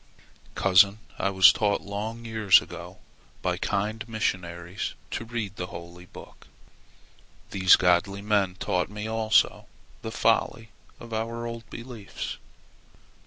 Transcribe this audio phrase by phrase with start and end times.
[0.55, 2.97] Cousin, I was taught long years ago
[3.43, 6.47] by kind missionaries to read the holy book.
[7.51, 9.67] These godly men taught me also
[10.01, 10.69] the folly
[10.99, 12.37] of our old beliefs.